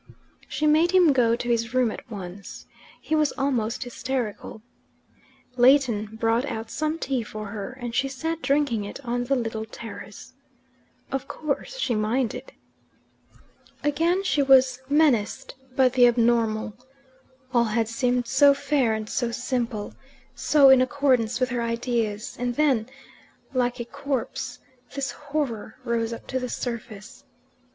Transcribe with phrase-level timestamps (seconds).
[0.47, 2.65] She made him go to his room at once:
[2.99, 4.63] he was almost hysterical.
[5.57, 9.63] Leighton brought out some tea for her, and she sat drinking it on the little
[9.63, 10.33] terrace.
[11.11, 12.51] Of course she minded.
[13.83, 16.73] Again she was menaced by the abnormal.
[17.53, 19.93] All had seemed so fair and so simple,
[20.33, 22.87] so in accordance with her ideas; and then,
[23.53, 24.57] like a corpse,
[24.95, 27.23] this horror rose up to the surface.